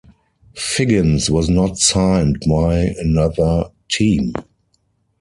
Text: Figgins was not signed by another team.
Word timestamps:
Figgins 0.55 1.29
was 1.29 1.47
not 1.47 1.77
signed 1.77 2.41
by 2.49 2.95
another 2.99 3.65
team. 3.87 4.33